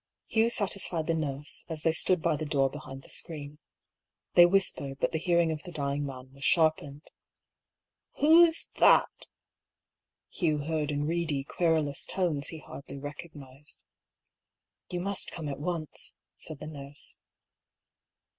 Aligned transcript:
Hugh 0.25 0.49
satisfied 0.49 1.05
the 1.05 1.13
nurse, 1.13 1.63
as 1.69 1.83
they 1.83 1.91
stood 1.91 2.23
by 2.23 2.35
the 2.35 2.43
door 2.43 2.71
behind 2.71 3.03
the 3.03 3.09
screen. 3.09 3.59
They 4.33 4.47
whispered, 4.47 4.97
but 4.99 5.11
the 5.11 5.19
hearing 5.19 5.51
of 5.51 5.61
the 5.61 5.71
dying 5.71 6.07
man 6.07 6.33
was 6.33 6.43
sharpened. 6.43 7.03
"Who's— 8.15 8.69
that?" 8.79 9.27
Hugh 10.31 10.57
heard, 10.57 10.89
in 10.89 11.05
reedy, 11.05 11.43
querulous 11.43 12.03
tones 12.03 12.47
he 12.47 12.57
hardly 12.57 12.97
recognised." 12.97 13.83
You 14.91 15.01
must 15.01 15.29
come 15.29 15.47
at 15.47 15.59
once," 15.59 16.15
said 16.35 16.57
the 16.59 16.65
nurse. 16.65 17.17